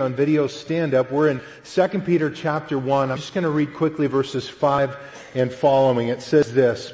[0.00, 1.10] on video stand up.
[1.12, 3.10] We're in 2 Peter chapter 1.
[3.10, 4.96] I'm just going to read quickly verses 5
[5.34, 6.08] and following.
[6.08, 6.92] It says this.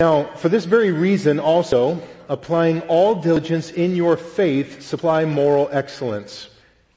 [0.00, 6.48] Now, for this very reason also, applying all diligence in your faith, supply moral excellence.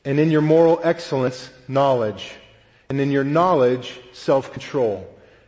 [0.06, 2.32] And in your moral excellence, knowledge.
[2.90, 5.08] And in your knowledge, self-control.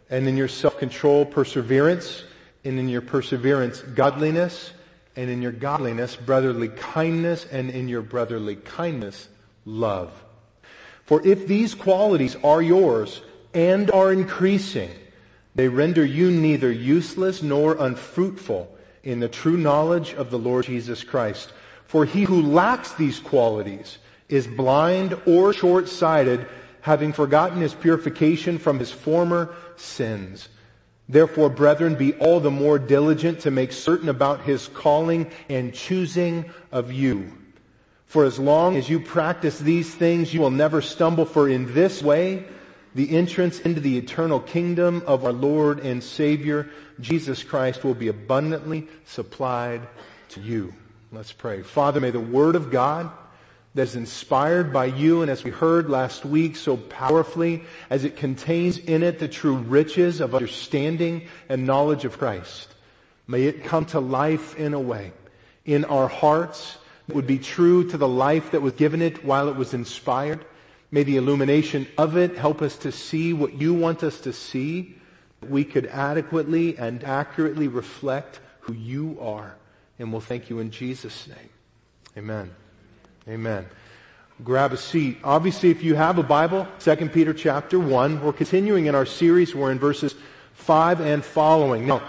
[0.09, 2.23] And in your self-control, perseverance.
[2.63, 4.71] And in your perseverance, godliness
[5.15, 9.27] and in your godliness, brotherly kindness, and in your brotherly kindness,
[9.65, 10.11] love.
[11.03, 13.21] For if these qualities are yours
[13.53, 14.89] and are increasing,
[15.55, 21.03] they render you neither useless nor unfruitful in the true knowledge of the Lord Jesus
[21.03, 21.51] Christ.
[21.85, 23.97] For he who lacks these qualities
[24.29, 26.47] is blind or short-sighted,
[26.79, 30.47] having forgotten his purification from his former sins.
[31.09, 36.45] Therefore, brethren, be all the more diligent to make certain about his calling and choosing
[36.71, 37.31] of you.
[38.05, 42.01] For as long as you practice these things, you will never stumble, for in this
[42.01, 42.45] way,
[42.93, 48.09] the entrance into the eternal kingdom of our Lord and Savior, Jesus Christ, will be
[48.09, 49.87] abundantly supplied
[50.29, 50.73] to you.
[51.11, 51.61] Let's pray.
[51.61, 53.09] Father, may the Word of God
[53.73, 58.17] that is inspired by you and as we heard last week so powerfully as it
[58.17, 62.67] contains in it the true riches of understanding and knowledge of Christ.
[63.27, 65.13] May it come to life in a way
[65.65, 66.77] in our hearts
[67.07, 70.43] that would be true to the life that was given it while it was inspired.
[70.91, 74.95] May the illumination of it help us to see what you want us to see.
[75.39, 79.55] That We could adequately and accurately reflect who you are.
[79.97, 81.49] And we'll thank you in Jesus' name.
[82.17, 82.51] Amen.
[83.27, 83.67] Amen.
[84.43, 85.19] Grab a seat.
[85.23, 89.53] Obviously, if you have a Bible, 2 Peter chapter 1, we're continuing in our series.
[89.53, 90.15] We're in verses
[90.53, 91.85] 5 and following.
[91.85, 92.01] Now,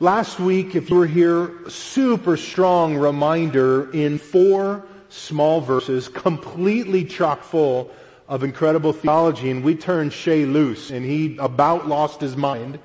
[0.00, 7.42] last week, if you were here, super strong reminder in four small verses, completely chock
[7.42, 7.90] full
[8.28, 12.78] of incredible theology, and we turned Shay loose, and he about lost his mind.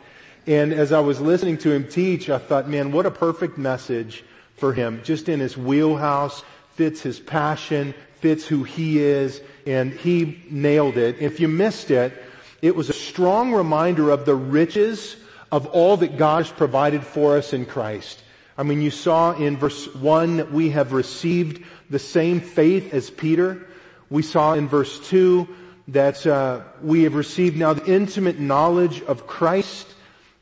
[0.47, 4.23] And as I was listening to him teach, I thought, man, what a perfect message
[4.55, 6.41] for him, just in his wheelhouse
[6.75, 11.17] fits his passion, fits who he is, and he nailed it.
[11.19, 12.13] If you missed it,
[12.61, 15.15] it was a strong reminder of the riches
[15.51, 18.21] of all that God has provided for us in Christ.
[18.57, 23.09] I mean, you saw in verse 1 that we have received the same faith as
[23.09, 23.67] Peter.
[24.09, 25.47] We saw in verse 2
[25.89, 29.87] that uh, we have received now the intimate knowledge of Christ.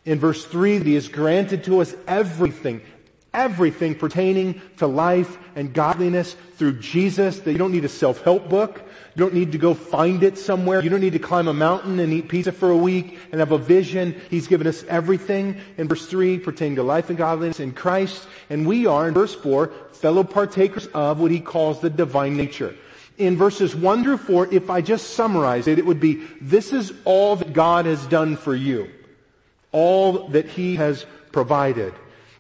[0.06, 2.82] In verse 3, that he has granted to us everything,
[3.34, 8.82] everything pertaining to life and godliness through Jesus, that you don't need a self-help book.
[9.16, 10.82] You don't need to go find it somewhere.
[10.82, 13.52] You don't need to climb a mountain and eat pizza for a week and have
[13.52, 14.20] a vision.
[14.30, 18.28] He's given us everything in verse 3 pertaining to life and godliness in Christ.
[18.50, 22.76] And we are, in verse 4, fellow partakers of what he calls the divine nature.
[23.18, 26.92] In verses 1 through 4, if I just summarize it, it would be, this is
[27.06, 28.90] all that God has done for you.
[29.72, 31.94] All that he has provided.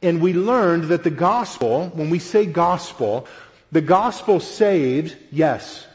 [0.03, 3.25] And we learned that the gospel, when we say gospel,
[3.71, 5.87] the gospel saves, yes.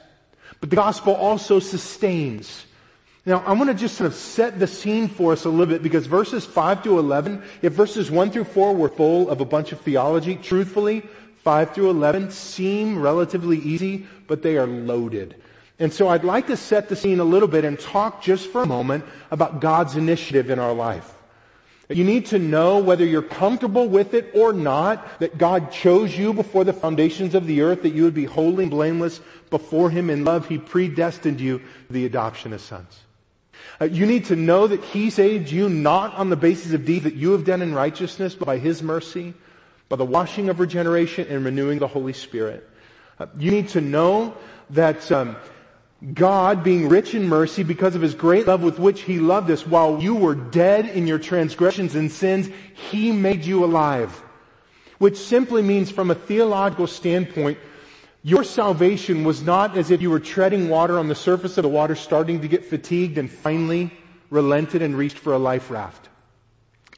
[0.60, 2.64] But the gospel also sustains.
[3.26, 5.82] Now, I want to just sort of set the scene for us a little bit
[5.82, 9.72] because verses 5 to 11, if verses 1 through 4 were full of a bunch
[9.72, 11.02] of theology, truthfully,
[11.44, 15.34] 5 through 11 seem relatively easy, but they are loaded.
[15.78, 18.62] And so I'd like to set the scene a little bit and talk just for
[18.62, 21.14] a moment about God's initiative in our life.
[21.88, 26.34] You need to know whether you're comfortable with it or not, that God chose you
[26.34, 30.10] before the foundations of the earth, that you would be holy and blameless before Him
[30.10, 30.46] in love.
[30.46, 33.00] He predestined you to the adoption of sons.
[33.80, 37.04] Uh, you need to know that He saved you not on the basis of deeds
[37.04, 39.32] that you have done in righteousness, but by His mercy,
[39.88, 42.68] by the washing of regeneration and renewing the Holy Spirit.
[43.18, 44.36] Uh, you need to know
[44.70, 45.36] that um,
[46.14, 49.66] God, being rich in mercy because of his great love with which he loved us,
[49.66, 52.48] while you were dead in your transgressions and sins,
[52.90, 54.12] he made you alive.
[54.98, 57.58] Which simply means from a theological standpoint,
[58.22, 61.68] your salvation was not as if you were treading water on the surface of the
[61.68, 63.92] water, starting to get fatigued and finally
[64.30, 66.08] relented and reached for a life raft.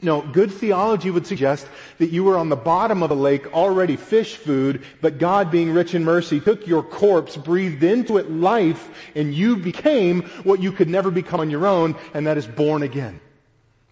[0.02, 1.67] No, good theology would suggest
[1.99, 5.73] that you were on the bottom of a lake, already fish food, but God being
[5.73, 10.73] rich in mercy took your corpse, breathed into it life, and you became what you
[10.73, 13.20] could never become on your own, and that is born again.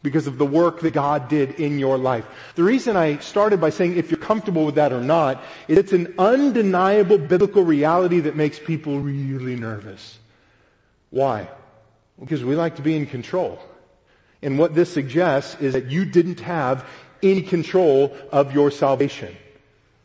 [0.00, 2.24] Because of the work that God did in your life.
[2.54, 5.92] The reason I started by saying if you're comfortable with that or not, is it's
[5.92, 10.18] an undeniable biblical reality that makes people really nervous.
[11.10, 11.48] Why?
[12.18, 13.60] Because we like to be in control.
[14.42, 16.86] And what this suggests is that you didn't have
[17.22, 19.36] any control of your salvation.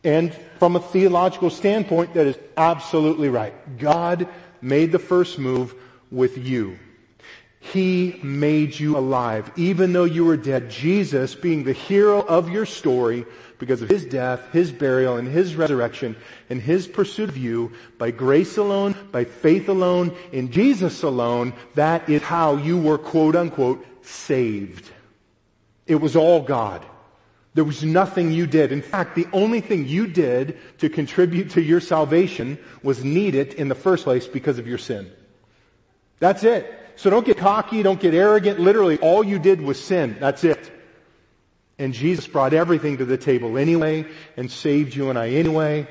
[0.02, 3.78] And from a theological standpoint, that is absolutely right.
[3.78, 4.28] God
[4.60, 5.74] made the first move
[6.10, 6.78] with you.
[7.60, 9.50] He made you alive.
[9.56, 13.24] Even though you were dead, Jesus, being the hero of your story,
[13.58, 16.14] because of His death, His burial, and His resurrection,
[16.50, 22.06] and His pursuit of you, by grace alone, by faith alone, in Jesus alone, that
[22.08, 24.90] is how you were quote unquote saved.
[25.86, 26.84] It was all God.
[27.54, 28.72] There was nothing you did.
[28.72, 33.54] In fact, the only thing you did to contribute to your salvation was need it
[33.54, 35.10] in the first place because of your sin.
[36.18, 36.72] That's it.
[36.96, 38.58] So don't get cocky, don't get arrogant.
[38.58, 40.16] Literally, all you did was sin.
[40.18, 40.70] That's it.
[41.78, 44.06] And Jesus brought everything to the table anyway
[44.36, 45.88] and saved you and I anyway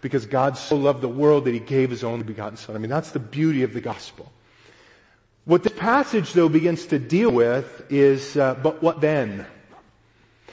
[0.00, 2.76] because God so loved the world that he gave his only begotten son.
[2.76, 4.32] I mean, that's the beauty of the gospel.
[5.48, 9.46] What the passage though begins to deal with is, uh, but what then?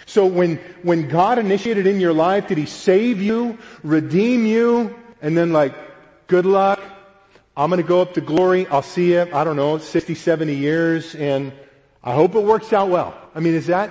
[0.05, 5.35] So when, when God initiated in your life, did He save you, redeem you, and
[5.35, 5.73] then like,
[6.27, 6.79] good luck,
[7.57, 11.13] I'm gonna go up to glory, I'll see you, I don't know, 60, 70 years,
[11.13, 11.51] and
[12.01, 13.19] I hope it works out well.
[13.35, 13.89] I mean, is that,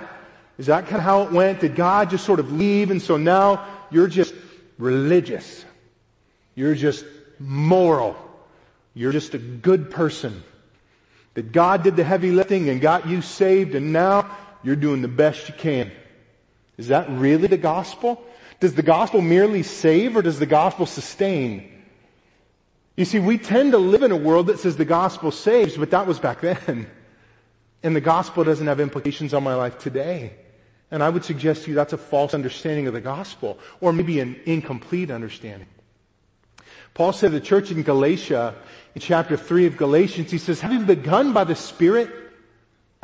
[0.57, 1.59] is that kind of how it went?
[1.59, 4.33] Did God just sort of leave and so now you're just
[4.79, 5.65] religious?
[6.55, 7.05] You're just
[7.37, 8.17] moral.
[8.95, 10.43] You're just a good person.
[11.35, 15.07] That God did the heavy lifting and got you saved and now you're doing the
[15.07, 15.91] best you can.
[16.77, 18.21] Is that really the gospel?
[18.59, 21.71] Does the gospel merely save or does the gospel sustain?
[22.95, 25.91] You see, we tend to live in a world that says the gospel saves, but
[25.91, 26.87] that was back then.
[27.83, 30.33] And the gospel doesn't have implications on my life today.
[30.89, 34.19] And I would suggest to you that's a false understanding of the gospel, or maybe
[34.21, 35.67] an incomplete understanding.
[36.95, 38.55] Paul said to the church in Galatia,
[38.95, 42.09] in chapter 3 of Galatians, he says, having begun by the Spirit,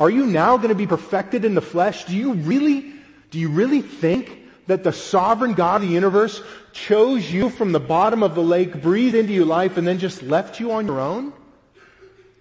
[0.00, 2.06] are you now going to be perfected in the flesh?
[2.06, 2.92] Do you really
[3.30, 6.42] do you really think that the sovereign God of the universe
[6.72, 10.22] chose you from the bottom of the lake, breathed into your life, and then just
[10.22, 11.32] left you on your own?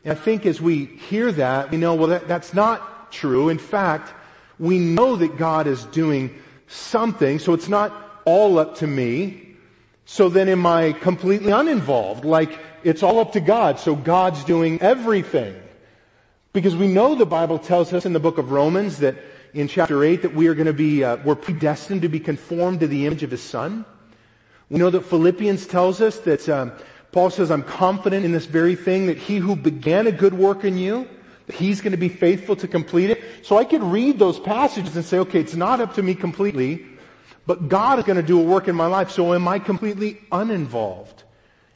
[0.03, 3.47] And I think as we hear that, we know, well, that, that's not true.
[3.47, 4.13] In fact,
[4.59, 6.35] we know that God is doing
[6.67, 9.50] something, so it's not all up to me.
[10.11, 12.25] So then am I completely uninvolved?
[12.25, 15.55] Like, it's all up to God, so God's doing everything.
[16.51, 19.15] Because we know the Bible tells us in the book of Romans that
[19.53, 22.81] in chapter 8 that we are going to be, uh, we're predestined to be conformed
[22.81, 23.85] to the image of his son.
[24.69, 26.73] We know that Philippians tells us that um,
[27.13, 30.65] Paul says, I'm confident in this very thing that he who began a good work
[30.65, 31.07] in you,
[31.47, 33.23] that he's going to be faithful to complete it.
[33.43, 36.85] So I could read those passages and say, okay, it's not up to me completely,
[37.51, 40.21] but God is going to do a work in my life, so am I completely
[40.31, 41.23] uninvolved?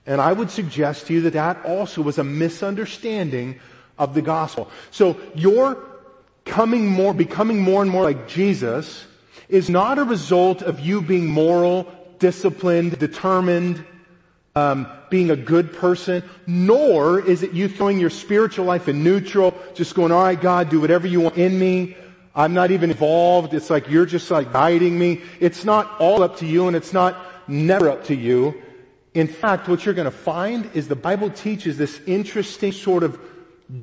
[0.06, 3.60] And I would suggest to you that that also was a misunderstanding
[4.00, 4.72] of the gospel.
[4.92, 5.78] So your
[6.46, 9.06] coming more, becoming more and more like Jesus
[9.50, 13.84] is not a result of you being moral, disciplined, determined,
[14.56, 19.54] um, being a good person, nor is it you throwing your spiritual life in neutral,
[19.74, 21.98] just going, all right, God, do whatever you want in me.
[22.36, 23.54] I'm not even involved.
[23.54, 25.22] It's like you're just like guiding me.
[25.40, 27.18] It's not all up to you and it's not
[27.48, 28.62] never up to you.
[29.14, 33.18] In fact, what you're going to find is the Bible teaches this interesting sort of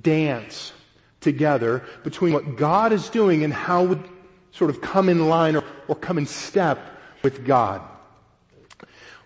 [0.02, 0.72] dance
[1.20, 3.99] together between what God is doing and how we
[4.50, 6.78] sort of come in line or, or come in step
[7.22, 7.81] with God.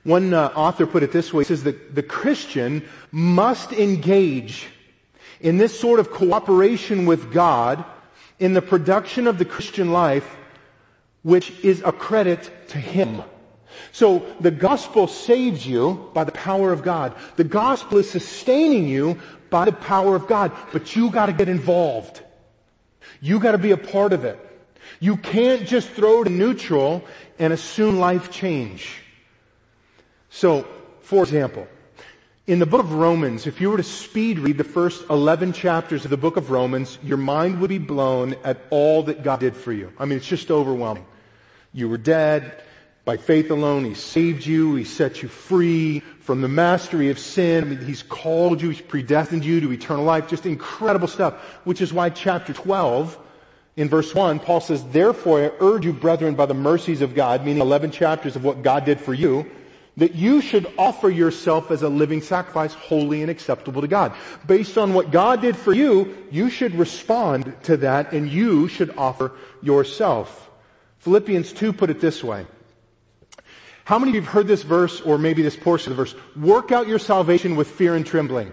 [0.05, 4.69] One uh, author put it this way, he says that the Christian must engage
[5.41, 7.85] in this sort of cooperation with God
[8.39, 10.37] in the production of the Christian life,
[11.23, 13.23] which is a credit to Him.
[13.93, 17.15] So the gospel saves you by the power of God.
[17.37, 19.19] The gospel is sustaining you
[19.51, 20.53] by the power of God.
[20.73, 22.23] But you gotta get involved.
[23.21, 24.39] You gotta be a part of it.
[25.01, 27.05] You can't just throw it in neutral
[27.39, 29.03] and assume life change.
[30.31, 30.67] So,
[31.01, 31.67] for example,
[32.47, 36.05] in the book of Romans, if you were to speed read the first 11 chapters
[36.05, 39.57] of the book of Romans, your mind would be blown at all that God did
[39.57, 39.93] for you.
[39.99, 41.07] I mean, it's just overwhelming.
[41.73, 42.63] You were dead.
[43.05, 44.77] By faith alone, He saved you.
[44.77, 47.65] He set you free from the mastery of sin.
[47.65, 48.71] I mean, he's called you.
[48.71, 50.29] He's predestined you to eternal life.
[50.29, 51.35] Just incredible stuff.
[51.65, 53.17] Which is why chapter 12,
[53.77, 57.45] in verse 1, Paul says, Therefore I urge you, brethren, by the mercies of God,
[57.45, 59.49] meaning 11 chapters of what God did for you,
[59.97, 64.15] that you should offer yourself as a living sacrifice, holy and acceptable to God.
[64.47, 68.97] Based on what God did for you, you should respond to that and you should
[68.99, 70.51] offer yourself.
[70.99, 72.47] Philippians 2 put it this way.
[73.85, 76.15] How many of you have heard this verse or maybe this portion of the verse?
[76.35, 78.53] Work out your salvation with fear and trembling.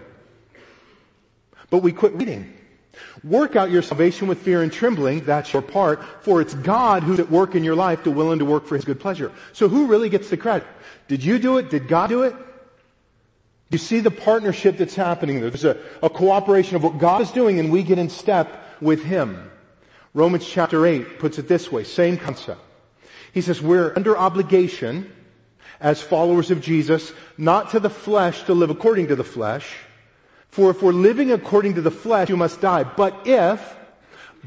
[1.70, 2.54] But we quit reading.
[3.22, 5.24] Work out your salvation with fear and trembling.
[5.24, 6.02] That's your part.
[6.22, 8.74] For it's God who's at work in your life to will and to work for
[8.74, 9.32] his good pleasure.
[9.52, 10.66] So who really gets the credit?
[11.08, 11.70] Did you do it?
[11.70, 12.34] Did God do it?
[13.70, 15.50] You see the partnership that's happening there.
[15.50, 19.02] There's a, a cooperation of what God is doing and we get in step with
[19.02, 19.50] Him.
[20.12, 22.60] Romans chapter 8 puts it this way, same concept.
[23.32, 25.12] He says we're under obligation
[25.80, 29.74] as followers of Jesus, not to the flesh to live according to the flesh.
[30.54, 32.84] For if we're living according to the flesh, you must die.
[32.84, 33.76] But if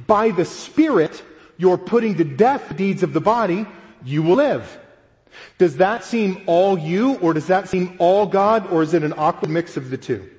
[0.08, 1.22] by the Spirit
[1.58, 3.66] you're putting to death the deeds of the body,
[4.06, 4.80] you will live.
[5.58, 9.16] Does that seem all you or does that seem all God or is it an
[9.18, 10.30] awkward mix of the two?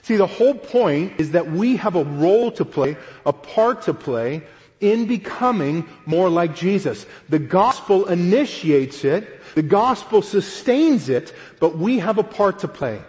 [0.00, 2.96] See, the whole point is that we have a role to play,
[3.26, 4.42] a part to play
[4.80, 7.04] in becoming more like Jesus.
[7.28, 13.02] The gospel initiates it, the gospel sustains it, but we have a part to play.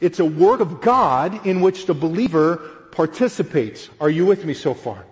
[0.00, 2.56] It's a work of God in which the believer
[2.92, 3.88] participates.
[4.00, 5.04] Are you with me so far?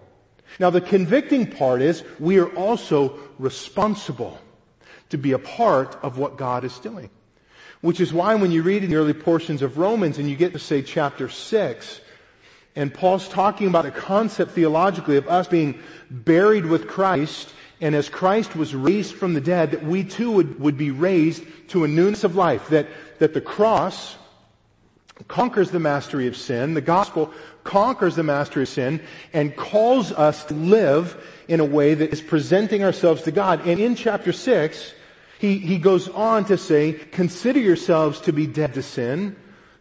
[0.59, 4.38] Now the convicting part is we are also responsible
[5.11, 7.11] to be a part of what God is doing.
[7.80, 10.52] Which is why when you read in the early portions of Romans and you get
[10.52, 12.00] to say chapter 6,
[12.75, 15.78] and Paul's talking about a concept theologically of us being
[16.11, 20.61] buried with Christ, and as Christ was raised from the dead, that we too would,
[20.61, 22.88] would be raised to a newness of life, that,
[23.21, 24.16] that the cross
[25.26, 27.32] conquers the mastery of sin, the gospel
[27.64, 29.00] conquers the mastery of sin,
[29.32, 31.16] and calls us to live
[31.48, 33.66] in a way that is presenting ourselves to God.
[33.66, 34.94] And in chapter 6,
[35.38, 39.37] he, he goes on to say, consider yourselves to be dead to sin.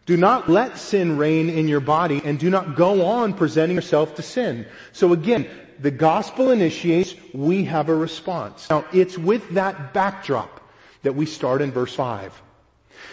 [0.06, 4.14] Do not let sin reign in your body and do not go on presenting yourself
[4.14, 4.66] to sin.
[4.92, 5.46] So again,
[5.80, 8.70] the gospel initiates, we have a response.
[8.70, 10.60] Now it's with that backdrop
[11.02, 12.42] that we start in verse 5.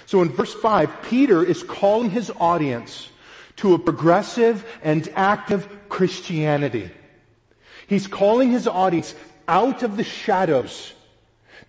[0.06, 3.10] So in verse 5, Peter is calling his audience
[3.58, 6.92] to a progressive and active Christianity.
[7.88, 9.16] He's calling his audience
[9.48, 10.94] out of the shadows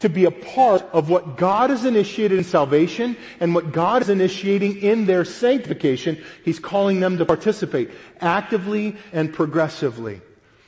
[0.01, 4.09] to be a part of what God has initiated in salvation and what God is
[4.09, 6.23] initiating in their sanctification.
[6.45, 10.21] He's calling them to participate actively and progressively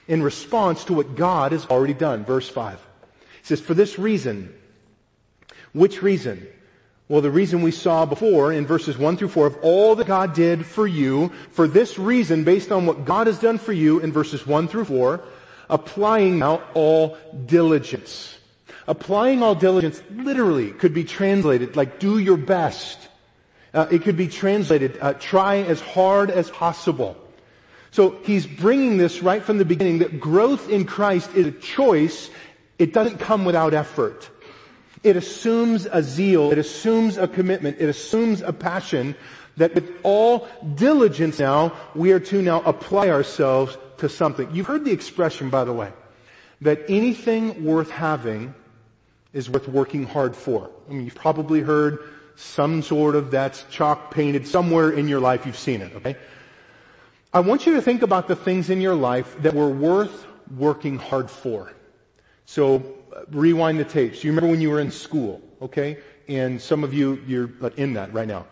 [0.07, 2.25] in response to what God has already done.
[2.25, 2.78] Verse 5.
[3.43, 4.55] He says, for this reason,
[5.73, 6.47] which reason?
[7.09, 10.35] Well, the reason we saw before in verses 1 through 4 of all that God
[10.35, 14.12] did for you, for this reason, based on what God has done for you in
[14.12, 15.21] verses 1 through 4,
[15.71, 18.37] applying now all diligence.
[18.87, 22.99] Applying all diligence literally could be translated like do your best.
[23.73, 27.17] Uh, it could be translated uh, try as hard as possible.
[27.91, 32.31] So he's bringing this right from the beginning that growth in Christ is a choice.
[32.79, 34.29] It doesn't come without effort.
[35.02, 36.50] It assumes a zeal.
[36.50, 37.76] It assumes a commitment.
[37.81, 39.14] It assumes a passion
[39.57, 44.49] that with all diligence now, we are to now apply ourselves to something.
[44.52, 45.93] You've heard the expression, by the way,
[46.61, 48.55] that anything worth having
[49.33, 50.71] is worth working hard for.
[50.88, 51.99] I mean, you've probably heard
[52.37, 55.45] some sort of that's chalk painted somewhere in your life.
[55.45, 56.17] You've seen it, okay?
[57.33, 60.26] I want you to think about the things in your life that were worth
[60.57, 61.73] working hard for.
[62.47, 62.98] So
[63.31, 64.25] rewind the tapes.
[64.25, 65.99] You remember when you were in school, okay?
[66.29, 68.47] And some of you, you're in that right now.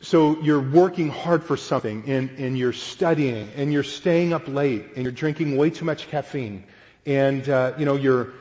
[0.00, 4.86] So you're working hard for something and, and you're studying and you're staying up late
[4.94, 6.64] and you're drinking way too much caffeine
[7.04, 8.32] and, uh, you know, you're,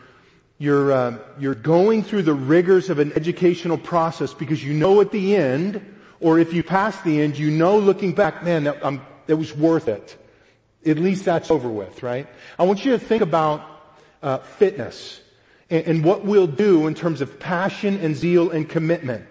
[0.60, 5.12] you're, uh, you're going through the rigors of an educational process because you know at
[5.12, 9.02] the end, or if you pass the end, you know looking back, man, that, um,
[9.28, 10.16] that was worth it.
[10.86, 12.28] At least that's over with, right?
[12.60, 13.62] I want you to think about
[14.22, 15.22] uh, fitness
[15.70, 19.26] and what we'll do in terms of passion and zeal and commitment.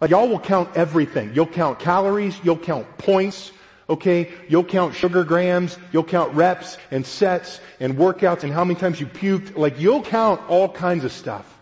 [0.00, 1.32] Like y'all will count everything.
[1.34, 3.52] You'll count calories, you'll count points,
[3.90, 4.30] Okay?
[4.48, 9.00] You'll count sugar grams, you'll count reps and sets and workouts and how many times
[9.00, 9.56] you puked.
[9.56, 11.54] Like you'll count all kinds of stuff.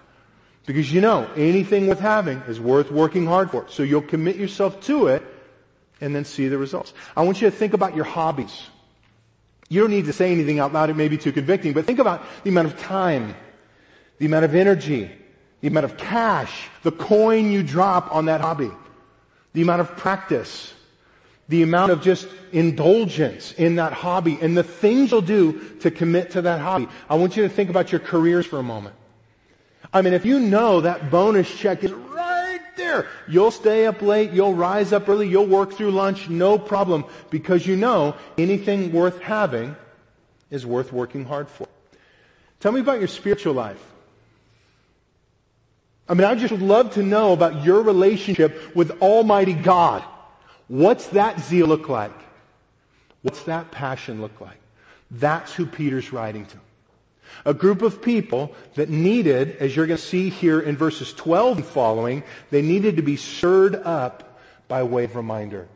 [0.67, 3.67] Because you know, anything worth having is worth working hard for.
[3.69, 5.23] So you'll commit yourself to it
[6.01, 6.93] and then see the results.
[7.17, 8.65] I want you to think about your hobbies.
[9.69, 11.99] You don't need to say anything out loud, it may be too convicting, but think
[11.99, 13.35] about the amount of time,
[14.19, 15.11] the amount of energy,
[15.61, 18.71] the amount of cash, the coin you drop on that hobby,
[19.53, 20.73] the amount of practice,
[21.49, 26.33] the amount of just indulgence in that hobby and the things you'll do to commit
[26.33, 26.89] to that hobby.
[27.09, 28.95] I want you to think about your careers for a moment.
[29.93, 34.33] I mean, if you know that bonus check is right there, you'll stay up late,
[34.33, 39.21] you'll rise up early, you'll work through lunch, no problem, because you know anything worth
[39.21, 39.77] having
[40.51, 41.69] is worth working hard for.
[42.59, 43.83] Tell me about your spiritual life.
[46.09, 50.05] I mean, I just would love to know about your relationship with Almighty God.
[50.69, 52.13] What's that zeal look like?
[53.23, 54.61] What's that passion look like?
[55.11, 56.59] That's who Peter's writing to.
[57.45, 61.59] A group of people that needed, as you're going to see here in verses 12
[61.59, 65.69] and following, they needed to be stirred up by way of reminder.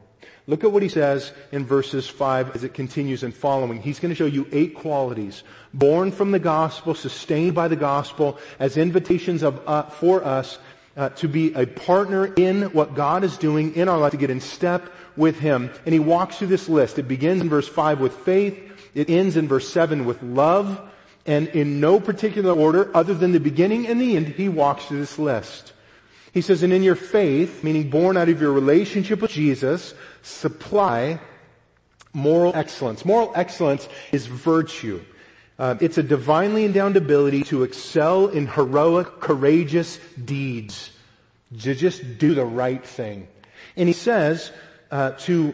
[0.51, 3.81] Look at what he says in verses 5 as it continues and following.
[3.81, 8.37] He's going to show you eight qualities born from the gospel, sustained by the gospel
[8.59, 10.59] as invitations of, uh, for us
[10.97, 14.29] uh, to be a partner in what God is doing in our life, to get
[14.29, 15.71] in step with Him.
[15.87, 16.99] And he walks through this list.
[16.99, 18.59] It begins in verse 5 with faith.
[18.93, 20.81] It ends in verse 7 with love.
[21.27, 24.99] And in no particular order, other than the beginning and the end, he walks through
[24.99, 25.75] this list.
[26.33, 31.21] He says, and in your faith, meaning born out of your relationship with Jesus, supply
[32.13, 33.05] moral excellence.
[33.05, 35.01] Moral excellence is virtue.
[35.59, 40.91] Uh, it's a divinely endowed ability to excel in heroic, courageous deeds.
[41.61, 43.27] To just do the right thing.
[43.77, 44.53] And he says
[44.91, 45.53] uh, to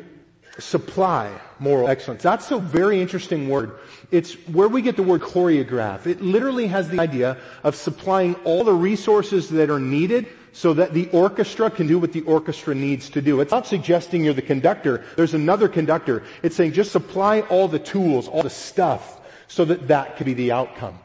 [0.59, 2.23] supply moral excellence.
[2.23, 3.73] That's a very interesting word.
[4.11, 6.07] It's where we get the word choreograph.
[6.07, 10.95] It literally has the idea of supplying all the resources that are needed so that
[10.95, 13.43] the orchestra can do what the orchestra needs to do.
[13.43, 15.05] It's not suggesting you're the conductor.
[15.15, 16.23] There's another conductor.
[16.43, 20.33] It's saying just supply all the tools, all the stuff, so that that could be
[20.33, 20.99] the outcome.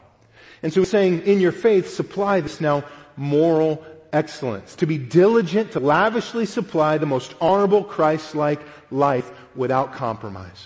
[0.62, 2.82] And so it's saying, in your faith, supply this now
[3.18, 4.74] moral excellence.
[4.76, 10.64] To be diligent to lavishly supply the most honorable Christ-like life without compromise.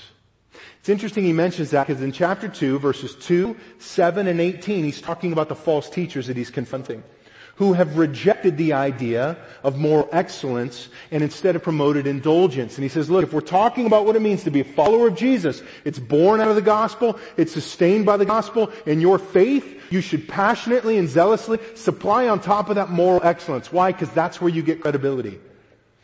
[0.78, 5.00] It's interesting he mentions that because in chapter 2, verses 2, 7, and 18, he's
[5.00, 7.02] talking about the false teachers that he's confronting
[7.56, 12.76] who have rejected the idea of moral excellence and instead have promoted indulgence.
[12.76, 15.08] And he says, look, if we're talking about what it means to be a follower
[15.08, 19.18] of Jesus, it's born out of the gospel, it's sustained by the gospel, and your
[19.18, 23.72] faith, you should passionately and zealously supply on top of that moral excellence.
[23.72, 23.90] Why?
[23.90, 25.40] Because that's where you get credibility.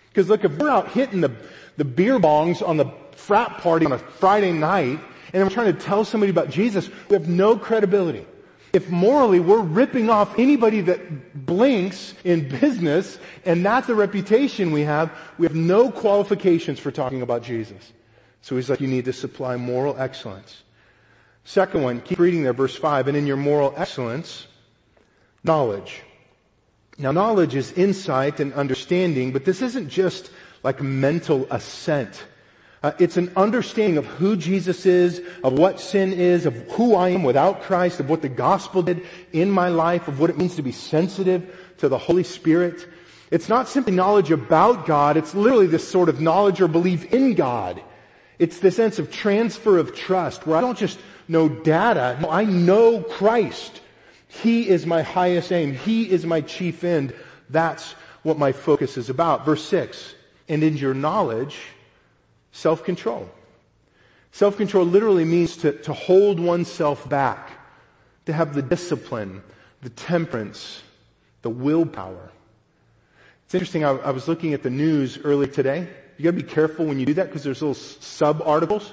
[0.09, 1.33] Because look, if we're out hitting the,
[1.77, 5.01] the beer bongs on the frat party on a Friday night,
[5.35, 8.27] and we're trying to tell somebody about Jesus, we have no credibility.
[8.73, 14.81] If morally we're ripping off anybody that blinks in business and that's the reputation we
[14.83, 17.93] have, we have no qualifications for talking about Jesus.
[18.41, 20.63] So he's like, you need to supply moral excellence.
[21.45, 24.47] Second one, keep reading there, verse 5, and in your moral excellence,
[25.45, 26.03] knowledge.
[26.99, 30.31] Now knowledge is insight and understanding, but this isn't just
[30.63, 32.25] like mental assent.
[32.83, 37.11] Uh, it's an understanding of who Jesus is, of what sin is, of who I
[37.11, 40.57] am without Christ, of what the gospel did in my life, of what it means
[40.57, 42.89] to be sensitive to the Holy Spirit.
[43.31, 47.35] It's not simply knowledge about God, it's literally this sort of knowledge or belief in
[47.35, 47.81] God.
[48.41, 52.45] It's the sense of transfer of trust where I don't just know data, no, I
[52.45, 53.81] know Christ.
[54.27, 55.75] He is my highest aim.
[55.75, 57.15] He is my chief end.
[57.51, 57.93] That's
[58.23, 59.45] what my focus is about.
[59.45, 60.15] Verse 6.
[60.49, 61.59] And in your knowledge,
[62.53, 63.29] Self-control.
[64.33, 67.51] Self-control literally means to, to hold oneself back,
[68.27, 69.43] to have the discipline,
[69.83, 70.83] the temperance,
[71.43, 72.31] the willpower.
[73.45, 75.89] It's interesting, I, I was looking at the news early today.
[76.17, 78.93] You gotta be careful when you do that because there's little sub-articles.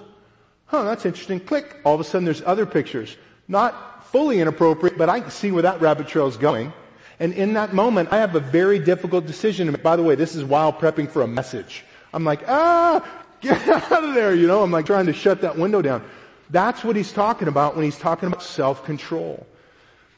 [0.65, 1.39] Huh, that's interesting.
[1.39, 1.77] Click.
[1.83, 3.17] All of a sudden there's other pictures.
[3.47, 6.73] Not fully inappropriate, but I can see where that rabbit trail is going.
[7.19, 9.71] And in that moment, I have a very difficult decision.
[9.83, 11.83] By the way, this is while prepping for a message.
[12.13, 13.05] I'm like, ah,
[13.41, 14.63] Get out of there, you know.
[14.63, 16.03] I'm like trying to shut that window down.
[16.49, 19.45] That's what he's talking about when he's talking about self-control.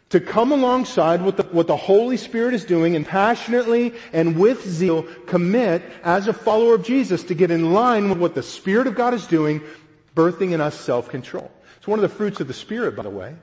[0.09, 4.67] To come alongside what the, what the Holy Spirit is doing and passionately and with
[4.67, 8.87] zeal commit as a follower of Jesus to get in line with what the Spirit
[8.87, 9.61] of God is doing,
[10.15, 11.49] birthing in us self-control.
[11.77, 13.35] It's one of the fruits of the Spirit, by the way.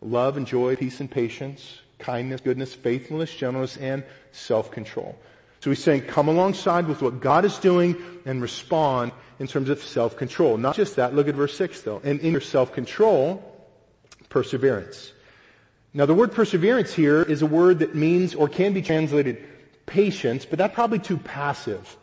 [0.00, 5.16] Love and joy, peace and patience, kindness, goodness, faithfulness, gentleness, and self-control.
[5.62, 7.96] So he's saying, come alongside with what God is doing
[8.26, 10.58] and respond in terms of self-control.
[10.58, 12.00] Not just that, look at verse 6 though.
[12.02, 13.40] And in your self-control,
[14.28, 15.12] perseverance.
[15.94, 19.44] Now the word perseverance here is a word that means or can be translated
[19.86, 21.96] patience, but that's probably too passive.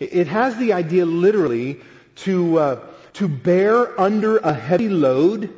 [0.00, 1.80] It has the idea literally
[2.16, 2.80] to, uh,
[3.12, 5.54] to bear under a heavy load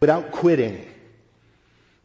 [0.00, 0.86] without quitting.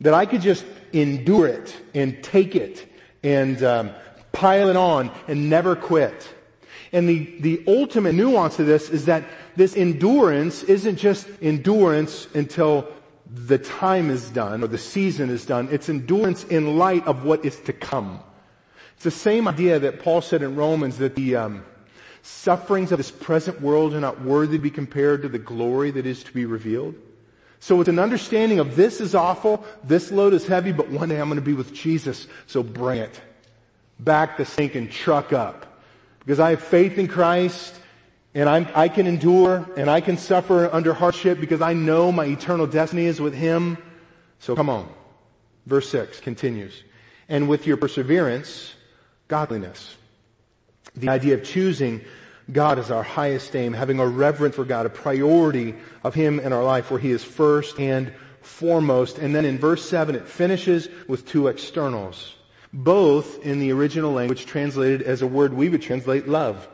[0.01, 2.86] That I could just endure it and take it
[3.23, 3.91] and um,
[4.38, 6.30] pile it on and never quit.
[6.91, 9.23] And the, the ultimate nuance of this is that
[9.56, 12.88] this endurance isn't just endurance until
[13.30, 15.67] the time is done or the season is done.
[15.71, 18.21] It's endurance in light of what is to come.
[18.95, 21.65] It's the same idea that Paul said in Romans that the um,
[22.21, 26.06] sufferings of this present world are not worthy to be compared to the glory that
[26.06, 26.95] is to be revealed.
[27.60, 31.19] So it's an understanding of this is awful, this load is heavy, but one day
[31.19, 33.19] I'm going to be with Jesus, so bring it
[33.99, 35.81] back the sinking truck up.
[36.19, 37.73] Because I have faith in Christ
[38.33, 42.25] and I'm, I can endure and I can suffer under hardship because I know my
[42.25, 43.77] eternal destiny is with Him.
[44.39, 44.88] So come on.
[45.65, 46.83] Verse 6 continues.
[47.29, 48.73] And with your perseverance,
[49.27, 49.95] godliness.
[50.95, 52.01] The idea of choosing
[52.51, 56.53] God as our highest aim, having a reverence for God, a priority of Him in
[56.53, 59.17] our life where He is first and foremost.
[59.17, 62.33] And then in verse 7 it finishes with two externals.
[62.78, 66.68] Both in the original language translated as a word we would translate love.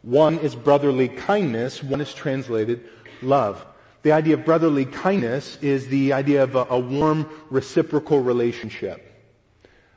[0.00, 2.88] One is brotherly kindness, one is translated
[3.20, 3.64] love.
[4.02, 9.06] The idea of brotherly kindness is the idea of a, a warm reciprocal relationship.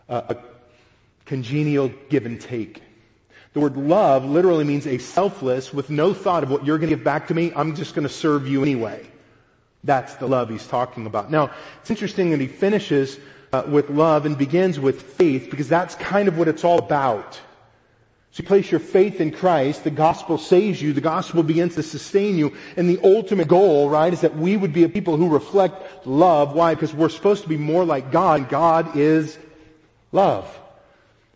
[0.10, 0.36] a
[1.24, 2.84] congenial give and take.
[3.54, 6.98] The word love literally means a selfless, with no thought of what you're going to
[6.98, 9.10] give back to me, I'm just going to serve you anyway.
[9.86, 11.32] That's the love he's talking about.
[11.32, 13.18] Now, it's interesting that he finishes
[13.56, 17.40] uh, with love and begins with faith because that's kind of what it's all about.
[18.32, 21.84] So you place your faith in Christ, the gospel saves you, the gospel begins to
[21.84, 25.30] sustain you, and the ultimate goal, right, is that we would be a people who
[25.30, 26.54] reflect love.
[26.54, 26.74] Why?
[26.74, 29.38] Because we're supposed to be more like God, and God is
[30.12, 30.46] love.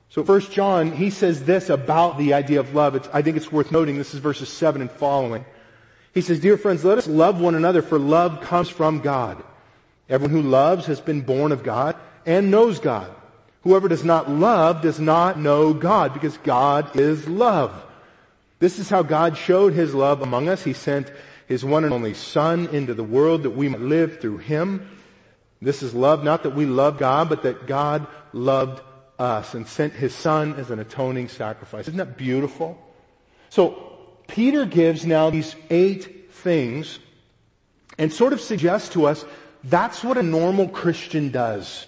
[0.10, 2.96] So first John, he says this about the idea of love.
[2.96, 3.98] It's, I think it's worth noting.
[3.98, 5.46] This is verses 7 and following.
[6.14, 9.42] He says, Dear friends, let us love one another, for love comes from God.
[10.10, 13.12] Everyone who loves has been born of God and knows God.
[13.64, 17.74] Whoever does not love does not know God because God is love.
[18.60, 20.64] This is how God showed his love among us.
[20.64, 21.12] He sent
[21.48, 24.90] his one and only son into the world that we might live through him.
[25.62, 28.82] This is love, not that we love God, but that God loved
[29.18, 31.88] us and sent his son as an atoning sacrifice.
[31.88, 32.82] Isn't that beautiful?
[33.50, 37.00] So Peter gives now these eight things
[37.98, 39.26] and sort of suggests to us
[39.64, 41.86] that's what a normal Christian does.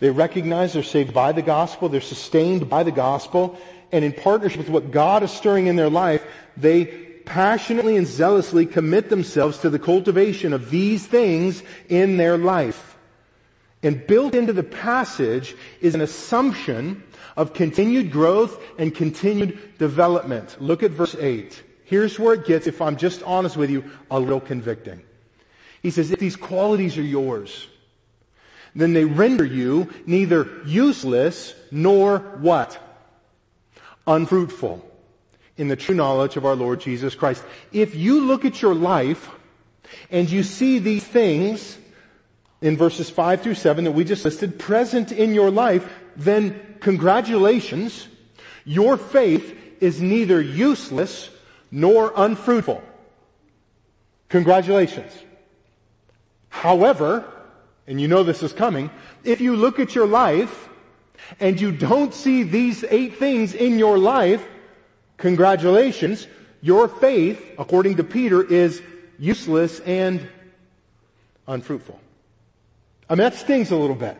[0.00, 3.58] They recognize they're saved by the gospel, they're sustained by the gospel,
[3.92, 6.24] and in partnership with what God is stirring in their life,
[6.56, 6.86] they
[7.26, 12.96] passionately and zealously commit themselves to the cultivation of these things in their life.
[13.82, 17.02] And built into the passage is an assumption
[17.36, 20.56] of continued growth and continued development.
[20.60, 21.62] Look at verse 8.
[21.84, 25.02] Here's where it gets, if I'm just honest with you, a little convicting.
[25.82, 27.66] He says, if these qualities are yours,
[28.74, 32.78] then they render you neither useless nor what?
[34.06, 34.86] Unfruitful
[35.56, 37.44] in the true knowledge of our Lord Jesus Christ.
[37.72, 39.28] If you look at your life
[40.10, 41.76] and you see these things
[42.60, 48.08] in verses 5 through 7 that we just listed present in your life, then congratulations,
[48.64, 51.30] your faith is neither useless
[51.70, 52.82] nor unfruitful.
[54.28, 55.12] Congratulations.
[56.48, 57.24] However,
[57.90, 58.88] and you know this is coming,
[59.24, 60.68] if you look at your life
[61.40, 64.46] and you don't see these eight things in your life,
[65.16, 66.28] congratulations,
[66.62, 68.80] your faith, according to Peter, is
[69.18, 70.26] useless and
[71.48, 71.98] unfruitful.
[73.08, 74.16] I mean, that stings a little bit.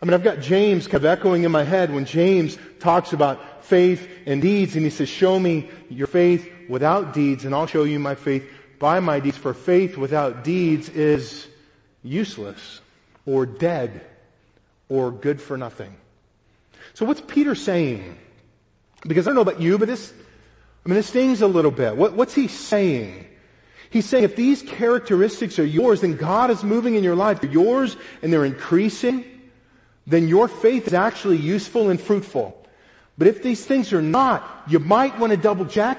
[0.00, 3.62] I mean, I've got James kind of echoing in my head when James talks about
[3.62, 7.84] faith and deeds, and he says, show me your faith without deeds, and I'll show
[7.84, 11.46] you my faith by my deeds, for faith without deeds is
[12.02, 12.80] useless
[13.26, 14.00] or dead
[14.88, 15.96] or good for nothing.
[16.94, 18.18] So what's Peter saying?
[19.06, 20.12] Because I don't know about you, but this,
[20.84, 21.96] I mean, this stings a little bit.
[21.96, 23.26] What, what's he saying?
[23.90, 27.40] He's saying if these characteristics are yours, then God is moving in your life.
[27.40, 29.24] They're yours and they're increasing,
[30.06, 32.56] then your faith is actually useful and fruitful.
[33.18, 35.98] But if these things are not, you might want to double check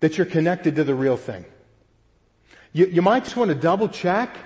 [0.00, 1.44] that you're connected to the real thing.
[2.72, 4.36] You, you might just want to double check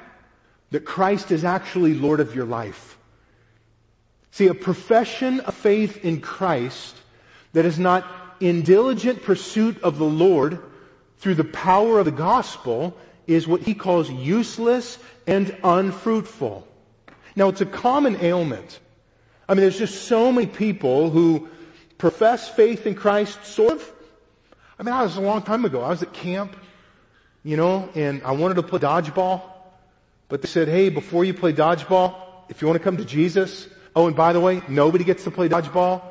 [0.71, 2.99] that Christ is actually Lord of your life.
[4.33, 6.97] See, a profession of faith in Christ
[7.53, 8.05] that is not
[8.41, 10.59] in diligent pursuit of the Lord
[11.19, 16.67] through the power of the gospel is what he calls useless and unfruitful.
[17.35, 18.81] Now, it's a common ailment.
[19.49, 21.49] I mean, there's just so many people who
[21.99, 23.93] profess faith in Christ, sort of.
[24.79, 25.83] I mean, I was a long time ago.
[25.83, 26.57] I was at camp
[27.47, 29.41] you know, and I wanted to play dodgeball,
[30.29, 32.17] but they said, hey, before you play dodgeball,
[32.49, 35.31] if you want to come to Jesus, oh, and by the way, nobody gets to
[35.31, 36.03] play dodgeball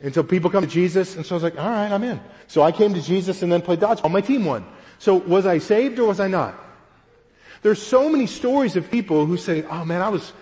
[0.00, 1.14] until people come to Jesus.
[1.14, 2.18] And so I was like, all right, I'm in.
[2.46, 4.10] So I came to Jesus and then played dodgeball.
[4.10, 4.64] My team won.
[4.98, 6.58] So was I saved or was I not?
[7.60, 10.32] There's so many stories of people who say, oh man, I was,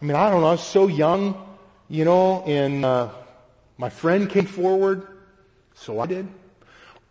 [0.00, 1.36] I mean, I don't know, I was so young,
[1.90, 3.10] you know, and, uh,
[3.76, 5.06] my friend came forward,
[5.74, 6.26] so I did.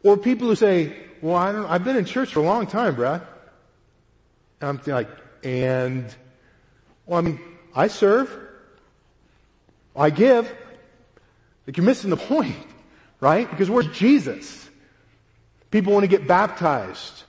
[0.02, 2.96] Or people who say, well, I don't, I've been in church for a long time,
[2.96, 3.22] Brad.
[4.60, 5.10] And I'm like,
[5.42, 6.14] and,
[7.06, 7.40] well, I mean,
[7.74, 8.30] I serve.
[9.96, 10.54] I give.
[11.66, 12.58] Like you're missing the point,
[13.22, 13.50] right?
[13.50, 14.70] Because where's Jesus?
[15.72, 17.24] People want to get baptized.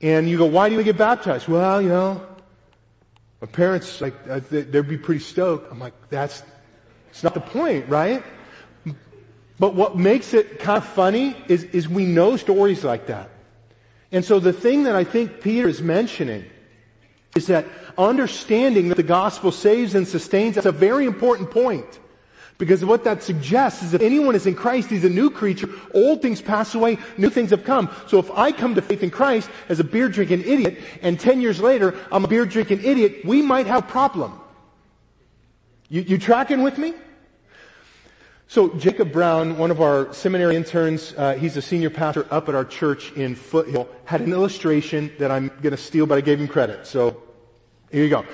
[0.00, 1.48] And you go, why do you get baptized?
[1.48, 2.26] Well, you know,
[3.42, 5.70] my parents, like, uh, they'd be pretty stoked.
[5.70, 6.42] I'm like, that's,
[7.10, 8.24] it's not the point, right?
[9.62, 13.30] But what makes it kind of funny is, is we know stories like that.
[14.10, 16.44] And so the thing that I think Peter is mentioning
[17.36, 22.00] is that understanding that the gospel saves and sustains, that's a very important point.
[22.58, 25.68] Because what that suggests is if anyone is in Christ, he's a new creature.
[25.94, 27.88] Old things pass away, new things have come.
[28.08, 31.40] So if I come to faith in Christ as a beer drinking idiot, and ten
[31.40, 34.40] years later I'm a beer drinking idiot, we might have a problem.
[35.88, 36.94] You, you tracking with me?
[38.52, 42.54] So Jacob Brown, one of our seminary interns, uh, he's a senior pastor up at
[42.54, 46.38] our church in Foothill, had an illustration that I'm going to steal, but I gave
[46.38, 46.86] him credit.
[46.86, 47.22] So
[47.90, 48.26] here you go.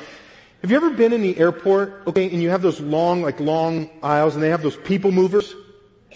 [0.62, 3.90] Have you ever been in the airport, okay, and you have those long, like long
[4.02, 5.54] aisles and they have those people movers?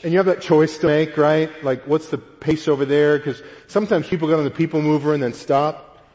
[0.02, 1.48] And you have that choice to make, right?
[1.62, 3.18] Like, what's the pace over there?
[3.18, 6.08] Because sometimes people get on the people mover and then stop.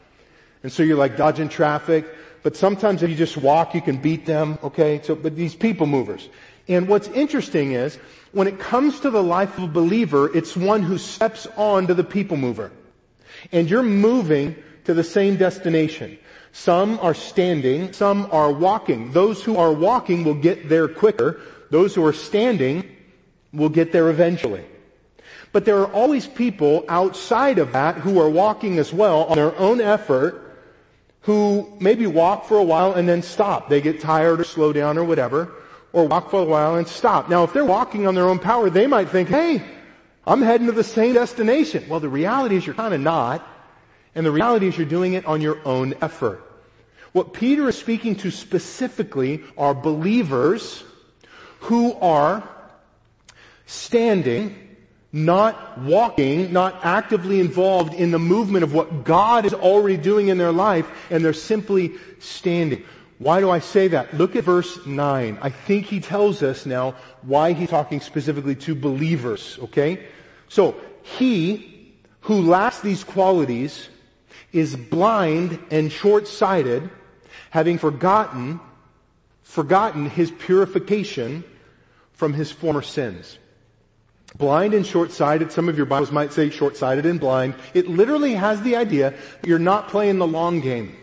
[0.62, 2.04] And so you're like dodging traffic.
[2.42, 5.00] But sometimes if you just walk, you can beat them, okay?
[5.02, 6.28] So, but these people movers.
[6.68, 7.98] And what's interesting is,
[8.32, 11.94] when it comes to the life of a believer, it's one who steps on to
[11.94, 12.70] the people mover.
[13.52, 14.54] And you're moving
[14.84, 16.18] to the same destination.
[16.52, 19.12] Some are standing, some are walking.
[19.12, 21.40] Those who are walking will get there quicker.
[21.70, 22.96] Those who are standing
[23.52, 24.64] will get there eventually.
[25.52, 29.56] But there are always people outside of that who are walking as well on their
[29.56, 30.44] own effort
[31.22, 33.68] who maybe walk for a while and then stop.
[33.68, 35.52] They get tired or slow down or whatever,
[35.92, 37.28] or walk for a while and stop.
[37.28, 39.62] Now if they're walking on their own power, they might think, hey,
[40.26, 41.88] I'm heading to the same destination.
[41.88, 43.46] Well, the reality is you're kind of not.
[44.14, 46.44] And the reality is you're doing it on your own effort.
[47.12, 50.84] What Peter is speaking to specifically are believers
[51.60, 52.46] who are
[53.66, 54.76] standing,
[55.12, 60.36] not walking, not actively involved in the movement of what God is already doing in
[60.36, 62.84] their life, and they're simply standing.
[63.18, 64.14] Why do I say that?
[64.14, 65.38] Look at verse 9.
[65.42, 70.06] I think he tells us now why he's talking specifically to believers, okay?
[70.48, 73.88] So, he who lacks these qualities
[74.52, 76.88] is blind and short-sighted,
[77.50, 78.60] having forgotten,
[79.42, 81.42] forgotten his purification
[82.12, 83.38] from his former sins.
[84.36, 87.54] Blind and short-sighted, some of your Bibles might say short-sighted and blind.
[87.74, 90.94] It literally has the idea that you're not playing the long game.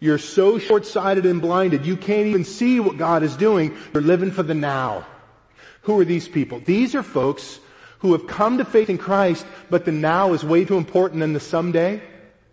[0.00, 3.76] You're so short-sighted and blinded, you can't even see what God is doing.
[3.92, 5.06] You're living for the now.
[5.82, 6.60] Who are these people?
[6.60, 7.58] These are folks
[8.00, 11.32] who have come to faith in Christ, but the now is way too important than
[11.32, 12.00] the someday.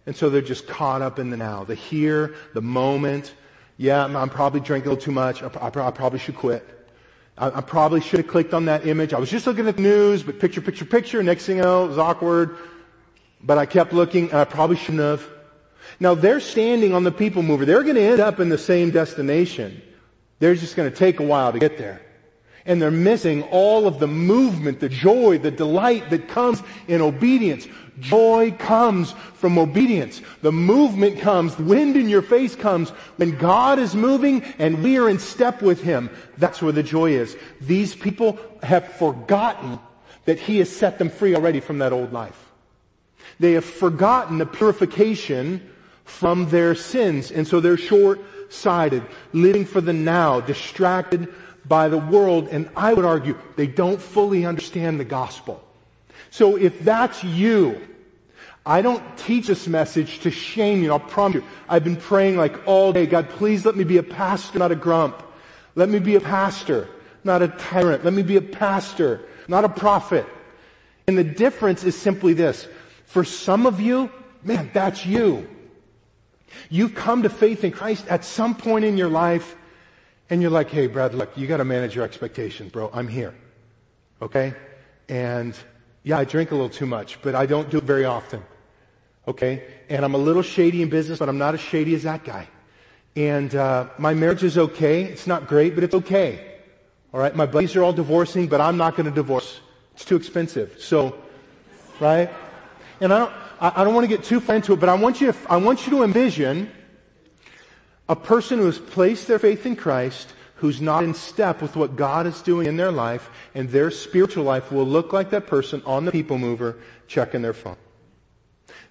[0.07, 3.33] And so they're just caught up in the now, the here, the moment.
[3.77, 5.43] Yeah, I'm, I'm probably drinking a little too much.
[5.43, 6.67] I, I, I probably should quit.
[7.37, 9.13] I, I, probably should have clicked on that image.
[9.13, 11.21] I was just looking at the news, but picture, picture, picture.
[11.21, 12.57] Next thing you know, it was awkward.
[13.43, 15.27] But I kept looking, and I probably shouldn't have.
[15.99, 17.65] Now they're standing on the people mover.
[17.65, 19.81] They're going to end up in the same destination.
[20.39, 22.01] They're just going to take a while to get there.
[22.65, 27.67] And they're missing all of the movement, the joy, the delight that comes in obedience.
[27.99, 30.21] Joy comes from obedience.
[30.41, 34.97] The movement comes, the wind in your face comes when God is moving and we
[34.97, 36.09] are in step with Him.
[36.37, 37.37] That's where the joy is.
[37.61, 39.79] These people have forgotten
[40.25, 42.51] that He has set them free already from that old life.
[43.39, 45.69] They have forgotten the purification
[46.05, 51.33] from their sins and so they're short-sighted, living for the now, distracted
[51.67, 55.61] by the world and I would argue they don't fully understand the gospel.
[56.29, 57.81] So if that's you,
[58.65, 60.91] I don't teach this message to shame you.
[60.91, 61.43] I'll promise you.
[61.69, 64.75] I've been praying like all day, God, please let me be a pastor, not a
[64.75, 65.21] grump.
[65.75, 66.87] Let me be a pastor,
[67.23, 68.03] not a tyrant.
[68.03, 70.25] Let me be a pastor, not a prophet.
[71.07, 72.67] And the difference is simply this.
[73.05, 74.11] For some of you,
[74.43, 75.47] man, that's you.
[76.69, 79.55] You come to faith in Christ at some point in your life
[80.29, 82.89] and you're like, hey, Brad, look, you gotta manage your expectations, bro.
[82.93, 83.33] I'm here.
[84.21, 84.53] Okay?
[85.07, 85.55] And
[86.03, 88.43] yeah, I drink a little too much, but I don't do it very often.
[89.27, 89.63] Okay?
[89.89, 92.47] And I'm a little shady in business, but I'm not as shady as that guy.
[93.15, 95.03] And uh, my marriage is okay.
[95.03, 96.55] It's not great, but it's okay.
[97.13, 97.35] All right?
[97.35, 99.59] My buddies are all divorcing, but I'm not going to divorce.
[99.93, 100.75] It's too expensive.
[100.79, 101.17] So,
[101.99, 102.29] right?
[102.99, 105.21] And I don't, I don't want to get too far into it, but I want
[105.21, 106.71] you to, I want you to envision
[108.07, 111.95] a person who has placed their faith in Christ who's not in step with what
[111.95, 115.81] God is doing in their life, and their spiritual life will look like that person
[115.85, 117.75] on the people mover checking their phone.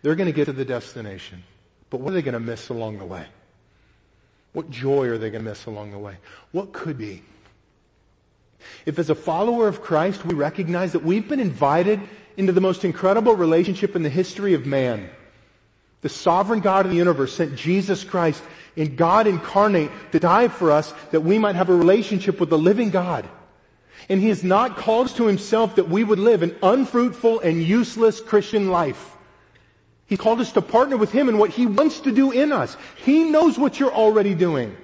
[0.02, 1.42] They're going to get to the destination,
[1.88, 3.26] but what are they going to miss along the way?
[4.52, 6.16] What joy are they going to miss along the way?
[6.52, 7.22] What could be?
[8.86, 12.00] If as a follower of Christ we recognize that we've been invited
[12.36, 15.08] into the most incredible relationship in the history of man.
[16.02, 18.42] The sovereign God of the universe sent Jesus Christ
[18.76, 22.58] in God incarnate to die for us that we might have a relationship with the
[22.58, 23.26] living God.
[24.08, 27.62] And He has not called us to Himself that we would live an unfruitful and
[27.62, 29.16] useless Christian life.
[30.06, 32.76] He called us to partner with Him in what He wants to do in us.
[32.96, 34.76] He knows what you're already doing.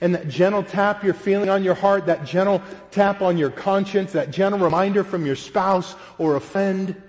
[0.00, 4.12] And that gentle tap you're feeling on your heart, that gentle tap on your conscience,
[4.12, 7.00] that gentle reminder from your spouse or a friend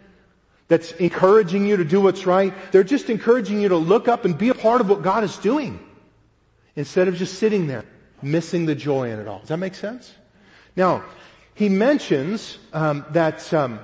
[0.67, 4.37] that's encouraging you to do what's right, they're just encouraging you to look up and
[4.37, 5.79] be a part of what God is doing
[6.75, 7.85] instead of just sitting there
[8.21, 9.39] missing the joy in it all.
[9.39, 10.13] Does that make sense?
[10.75, 11.03] Now,
[11.55, 13.79] he mentions um, that um,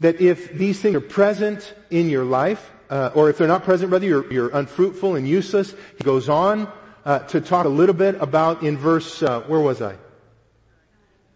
[0.00, 3.92] that if these things are present in your life, uh, or if they're not present,
[3.92, 5.74] rather you're, you're unfruitful and useless.
[5.96, 6.70] He goes on
[7.08, 9.96] uh, to talk a little bit about in verse uh, where was I?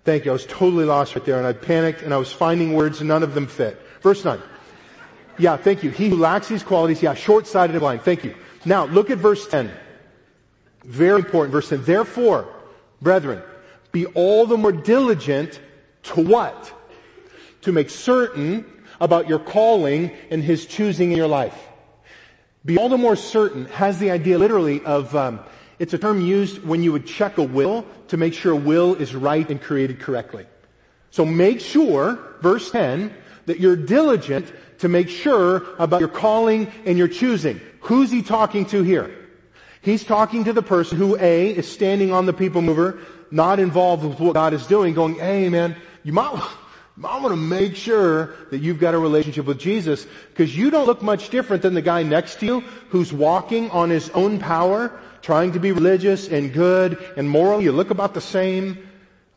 [0.04, 0.32] Thank you.
[0.32, 3.08] I was totally lost right there, and I panicked, and I was finding words, and
[3.08, 3.80] none of them fit.
[4.02, 4.42] Verse nine.
[5.38, 5.90] Yeah, thank you.
[5.90, 8.02] He who lacks these qualities, yeah, short-sighted and blind.
[8.02, 8.34] Thank you.
[8.66, 9.70] Now look at verse ten.
[10.84, 11.52] Very important.
[11.52, 11.82] Verse ten.
[11.82, 12.52] Therefore,
[13.00, 13.40] brethren,
[13.92, 15.58] be all the more diligent
[16.02, 16.70] to what?
[17.62, 18.66] To make certain
[19.00, 21.56] about your calling and His choosing in your life.
[22.62, 25.40] Be all the more certain has the idea literally of, um,
[25.78, 28.94] it's a term used when you would check a will to make sure a will
[28.94, 30.46] is right and created correctly.
[31.10, 33.12] So make sure, verse 10,
[33.46, 37.60] that you're diligent to make sure about your calling and your choosing.
[37.80, 39.14] Who's he talking to here?
[39.82, 44.04] He's talking to the person who A, is standing on the people mover, not involved
[44.04, 46.40] with what God is doing, going, hey man, you might,
[46.96, 50.86] might want to make sure that you've got a relationship with Jesus, because you don't
[50.86, 54.92] look much different than the guy next to you who's walking on his own power,
[55.22, 57.62] trying to be religious and good and moral.
[57.62, 58.88] You look about the same.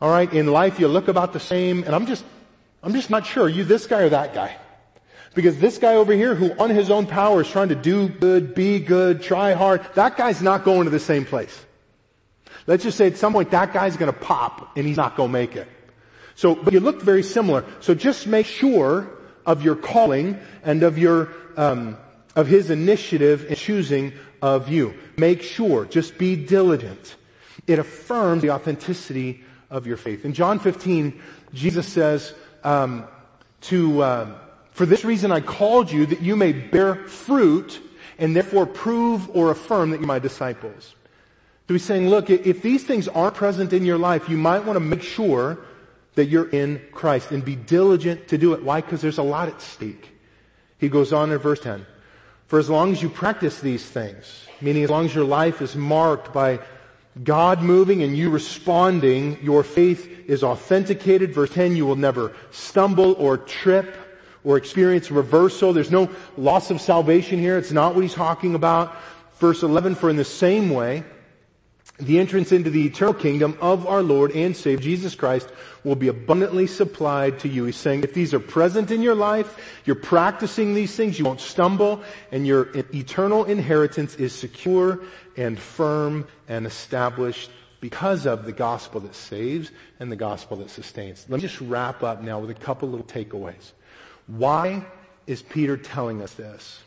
[0.02, 2.24] Alright, in life you look about the same, and I'm just,
[2.82, 4.54] I'm just not sure, you this guy or that guy.
[5.34, 8.54] Because this guy over here who on his own power is trying to do good,
[8.54, 11.64] be good, try hard, that guy's not going to the same place.
[12.66, 15.56] Let's just say at some point that guy's gonna pop and he's not gonna make
[15.56, 15.68] it.
[16.36, 17.64] So, but you look very similar.
[17.80, 19.10] So just make sure
[19.46, 21.96] of your calling and of your, um,
[22.36, 24.94] of his initiative in choosing of you.
[25.16, 25.86] Make sure.
[25.86, 27.16] Just be diligent.
[27.66, 30.24] It affirms the authenticity of your faith.
[30.24, 31.20] In John 15,
[31.54, 33.06] Jesus says, um,
[33.62, 34.38] to, uh,
[34.72, 37.80] for this reason I called you that you may bear fruit
[38.18, 40.94] and therefore prove or affirm that you're my disciples.
[41.66, 44.76] So he's saying, look, if these things aren't present in your life, you might want
[44.76, 45.58] to make sure
[46.16, 48.62] that you're in Christ and be diligent to do it.
[48.62, 48.80] Why?
[48.80, 50.10] Because there's a lot at stake.
[50.78, 51.86] He goes on in verse 10.
[52.46, 55.76] For as long as you practice these things, meaning as long as your life is
[55.76, 56.60] marked by
[57.22, 61.32] God moving and you responding, your faith is authenticated.
[61.32, 63.96] Verse 10, you will never stumble or trip
[64.44, 65.72] or experience reversal.
[65.72, 67.58] There's no loss of salvation here.
[67.58, 68.94] It's not what he's talking about.
[69.38, 71.04] Verse 11, for in the same way,
[71.98, 75.48] the entrance into the eternal kingdom of our Lord and Savior Jesus Christ
[75.82, 77.64] will be abundantly supplied to you.
[77.64, 81.40] He's saying if these are present in your life, you're practicing these things, you won't
[81.40, 85.00] stumble, and your eternal inheritance is secure
[85.36, 91.24] and firm and established because of the gospel that saves and the gospel that sustains.
[91.28, 93.72] Let me just wrap up now with a couple little takeaways.
[94.26, 94.84] Why
[95.26, 96.80] is Peter telling us this?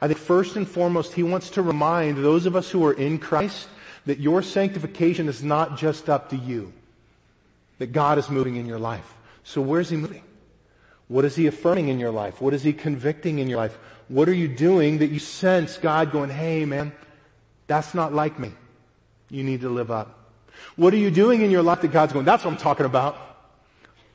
[0.00, 3.18] I think first and foremost, he wants to remind those of us who are in
[3.18, 3.68] Christ
[4.06, 6.72] that your sanctification is not just up to you.
[7.78, 9.14] That God is moving in your life.
[9.42, 10.22] So where's He moving?
[11.08, 12.40] What is He affirming in your life?
[12.40, 13.76] What is He convicting in your life?
[14.08, 16.92] What are you doing that you sense God going, hey man,
[17.66, 18.52] that's not like me.
[19.30, 20.18] You need to live up.
[20.76, 23.16] What are you doing in your life that God's going, that's what I'm talking about.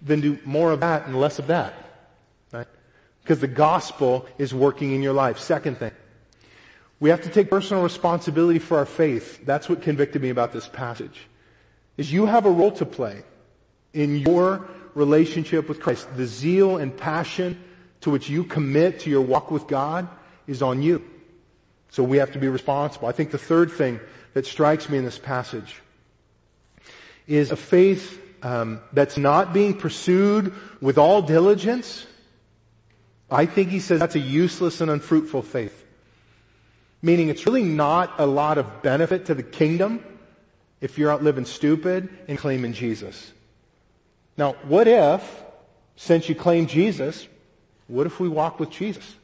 [0.01, 1.73] Then do more of that and less of that.
[2.53, 2.67] Right?
[3.23, 5.39] Because the gospel is working in your life.
[5.39, 5.91] Second thing.
[6.99, 9.45] We have to take personal responsibility for our faith.
[9.45, 11.27] That's what convicted me about this passage.
[11.97, 13.23] Is you have a role to play
[13.93, 16.07] in your relationship with Christ.
[16.15, 17.61] The zeal and passion
[18.01, 20.07] to which you commit to your walk with God
[20.47, 21.03] is on you.
[21.89, 23.07] So we have to be responsible.
[23.07, 23.99] I think the third thing
[24.33, 25.81] that strikes me in this passage
[27.27, 32.05] is a faith um, that's not being pursued with all diligence.
[33.29, 35.85] I think he says that's a useless and unfruitful faith.
[37.01, 40.03] Meaning it's really not a lot of benefit to the kingdom
[40.81, 43.31] if you're out living stupid and claiming Jesus.
[44.37, 45.43] Now, what if,
[45.95, 47.27] since you claim Jesus,
[47.87, 49.15] what if we walk with Jesus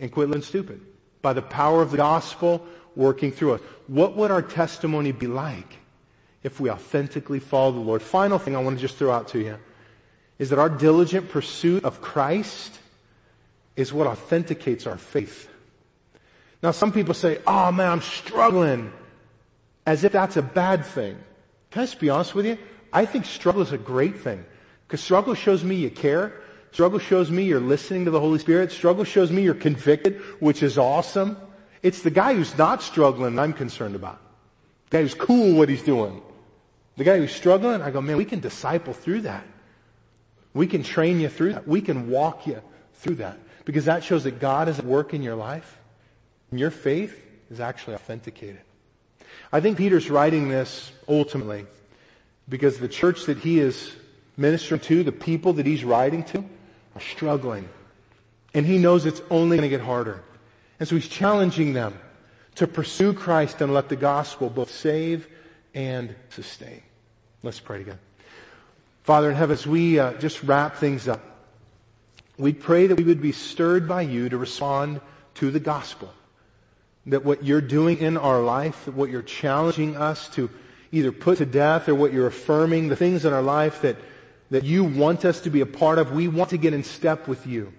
[0.00, 0.80] and quit living stupid?
[1.20, 3.60] By the power of the gospel working through us.
[3.86, 5.78] What would our testimony be like
[6.42, 8.02] if we authentically follow the Lord?
[8.02, 9.58] Final thing I want to just throw out to you
[10.38, 12.78] is that our diligent pursuit of Christ
[13.76, 15.48] is what authenticates our faith.
[16.62, 18.92] Now some people say, oh man, I'm struggling.
[19.84, 21.18] As if that's a bad thing.
[21.70, 22.58] Can I just be honest with you?
[22.92, 24.44] I think struggle is a great thing.
[24.86, 26.34] Because struggle shows me you care.
[26.70, 28.70] Struggle shows me you're listening to the Holy Spirit.
[28.70, 31.36] Struggle shows me you're convicted, which is awesome.
[31.82, 34.20] It's the guy who's not struggling I'm concerned about.
[34.90, 36.22] The guy who's cool what he's doing.
[36.96, 39.44] The guy who's struggling, I go, man, we can disciple through that.
[40.54, 41.66] We can train you through that.
[41.66, 42.62] We can walk you
[42.94, 43.38] through that.
[43.64, 45.81] Because that shows that God is at work in your life.
[46.52, 48.60] And your faith is actually authenticated.
[49.50, 51.66] I think Peter's writing this ultimately
[52.48, 53.90] because the church that he is
[54.36, 56.44] ministering to, the people that he's writing to,
[56.94, 57.68] are struggling.
[58.52, 60.22] And he knows it's only going to get harder.
[60.78, 61.98] And so he's challenging them
[62.56, 65.26] to pursue Christ and let the gospel both save
[65.74, 66.82] and sustain.
[67.42, 67.98] Let's pray together.
[69.04, 71.22] Father in heaven, as we uh, just wrap things up,
[72.36, 75.00] we pray that we would be stirred by you to respond
[75.36, 76.12] to the gospel.
[77.06, 80.48] That what you're doing in our life, what you're challenging us to
[80.92, 83.96] either put to death or what you're affirming, the things in our life that,
[84.50, 87.26] that you want us to be a part of, we want to get in step
[87.26, 87.72] with you.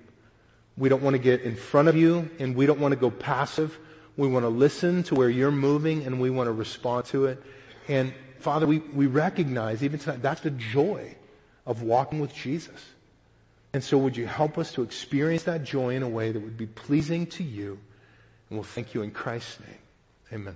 [0.75, 3.11] We don't want to get in front of you and we don't want to go
[3.11, 3.77] passive.
[4.17, 7.41] We want to listen to where you're moving and we want to respond to it.
[7.87, 11.15] And Father, we, we recognize even tonight, that's the joy
[11.65, 12.89] of walking with Jesus.
[13.73, 16.57] And so would you help us to experience that joy in a way that would
[16.57, 17.79] be pleasing to you?
[18.53, 19.79] And we'll thank you in Christ's name.
[20.31, 20.55] Amen.